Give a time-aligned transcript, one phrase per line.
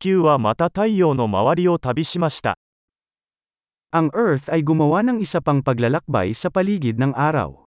[0.00, 2.56] 球はまた太陽の周りを旅しました。
[3.92, 7.68] Ang Earth ay gumawa ng isa pang paglalakbay sa paligid ng araw.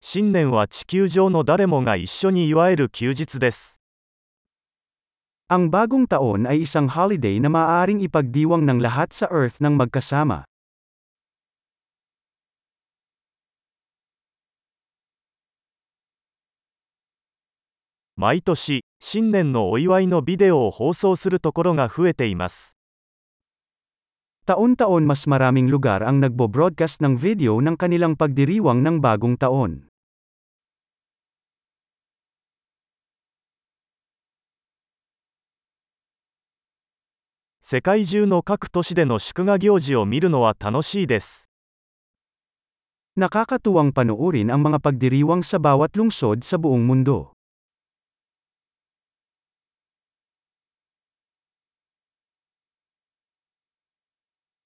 [0.00, 3.82] 新年は地球上の誰もが一緒に祝える休日です。
[5.52, 10.48] Ang bagong taon ay isang holiday na maaaring ipagdiwang ng lahat sa Earth ng magkasama.
[18.23, 22.75] 毎年、新年のお祝いのビデオを放送するところが増えています。
[24.45, 29.87] Taon-taon mas maraming lugar ang nagbo-broadcast ng video ng kanilang pagdiriwang ng bagong taon.
[37.61, 41.47] 世界中の各都市での祝賀行事を見るのは楽しいです。
[43.15, 47.32] Nakakatuwang panoorin ang mga pagdiriwang sa bawat lungsod sa buong mundo.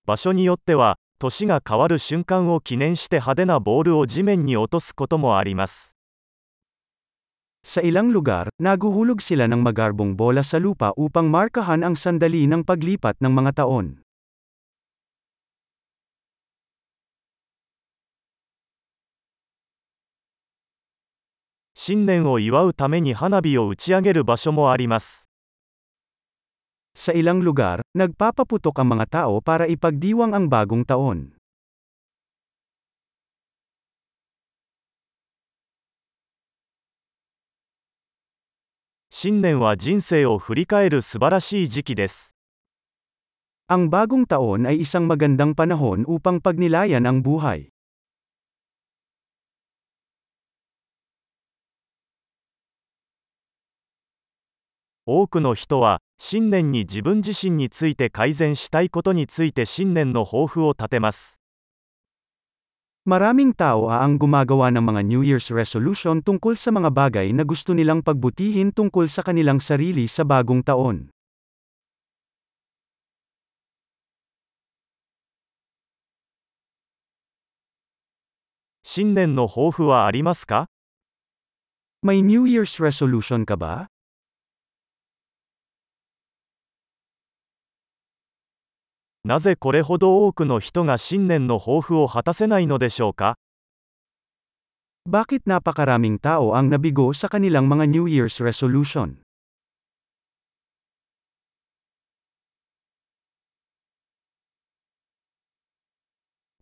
[0.09, 5.99] 場所によっては、年が変わる瞬間を記念して派手なボールを地面に落とすこともあります。
[7.63, 13.21] Sa ilang lugar, naguhulog sila ng magarbong bola sa lupa upang markahan ang sandali ng paglipat
[13.21, 14.01] ng mga taon.
[21.77, 23.69] 新年を祝うために花火を
[26.99, 31.39] Sa ilang lugar, nagpapaputok ang mga tao para ipagdiwang ang bagong taon.
[43.71, 47.71] Ang bagong taon ay isang magandang panahon upang pagnilayan ang buhay.
[55.08, 61.42] 多くの人は、新年に自分自身について改善したいことについて新年の抱負を立てます。
[63.04, 67.76] Maraming tao ang gumagawa ng mga New Year's resolution tungkol sa mga bagay na gusto
[67.76, 71.12] nilang pagbutihin tungkol sa kanilang sarili sa bagong taon.
[78.88, 80.72] 新年の抱負はありますか
[82.06, 83.92] May New Year's resolution ka ba?
[89.29, 93.37] なぜこれほど多くの人が新年の抱負を果たせないのでしょうか？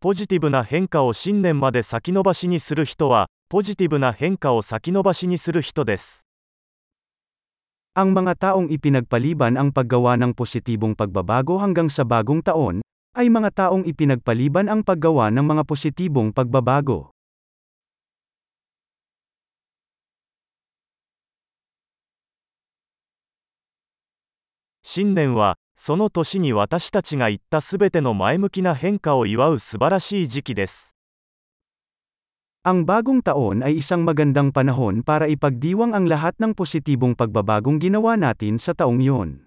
[0.00, 6.25] ポジティブな変化を新年まで先延ばしにする人は、ポジティブな変化を先延ばしにする人です。
[7.96, 12.84] Ang mga taong ipinagpaliban ang paggawa ng positibong pagbabago hanggang sa bagong taon,
[13.16, 17.08] ay mga taong ipinagpaliban ang paggawa ng mga positibong pagbabago.
[24.84, 30.28] Shinnen wa, sono toshi ni watashi ga itta subete no maemukina henka o iwau subarashi
[30.28, 30.95] jiki desu.
[32.66, 38.18] Ang bagong taon ay isang magandang panahon para ipagdiwang ang lahat ng positibong pagbabagong ginawa
[38.18, 39.46] natin sa taong iyon.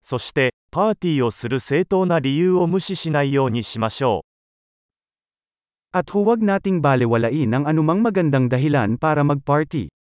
[0.00, 4.24] Soshite, party o suru seitou na riyū o mushi shinai you ni shimashou.
[5.92, 9.93] At huwag nating balewalain ang anumang magandang dahilan para mag-party.